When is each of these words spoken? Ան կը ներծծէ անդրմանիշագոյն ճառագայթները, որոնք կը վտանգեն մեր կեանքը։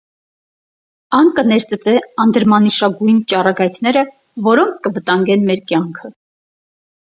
Ան 1.17 1.29
կը 1.39 1.43
ներծծէ 1.49 1.93
անդրմանիշագոյն 2.25 3.21
ճառագայթները, 3.35 4.05
որոնք 4.51 4.83
կը 4.89 4.97
վտանգեն 4.99 5.49
մեր 5.53 5.67
կեանքը։ 5.75 6.15